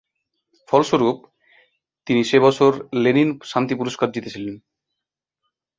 [0.69, 1.17] ফলস্বরূপ,
[2.07, 2.71] তিনি সে বছর
[2.93, 4.55] লেনিন শান্তি পুরস্কার জিতেছিলেন।